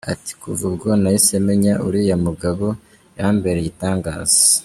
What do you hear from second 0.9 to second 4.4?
nahise menya uriya mugabo, yambereye igitangaza.